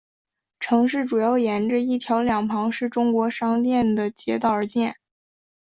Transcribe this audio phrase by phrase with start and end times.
[0.59, 4.95] 城区主要沿着一条两旁是中国商店的街道而建。